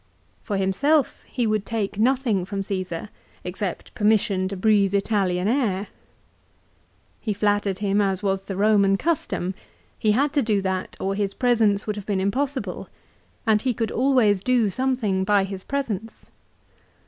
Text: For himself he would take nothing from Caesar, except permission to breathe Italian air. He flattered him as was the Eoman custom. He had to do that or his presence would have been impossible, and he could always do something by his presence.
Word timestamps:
For 0.41 0.57
himself 0.57 1.21
he 1.27 1.45
would 1.45 1.63
take 1.63 1.99
nothing 1.99 2.43
from 2.43 2.63
Caesar, 2.63 3.09
except 3.43 3.93
permission 3.93 4.47
to 4.47 4.57
breathe 4.57 4.95
Italian 4.95 5.47
air. 5.47 5.89
He 7.19 7.33
flattered 7.33 7.77
him 7.77 8.01
as 8.01 8.23
was 8.23 8.45
the 8.45 8.55
Eoman 8.55 8.97
custom. 8.97 9.53
He 9.99 10.13
had 10.13 10.33
to 10.33 10.41
do 10.41 10.59
that 10.63 10.97
or 10.99 11.13
his 11.13 11.35
presence 11.35 11.85
would 11.85 11.97
have 11.97 12.07
been 12.07 12.19
impossible, 12.19 12.89
and 13.45 13.61
he 13.61 13.75
could 13.75 13.91
always 13.91 14.41
do 14.41 14.69
something 14.69 15.23
by 15.23 15.43
his 15.43 15.63
presence. 15.63 16.31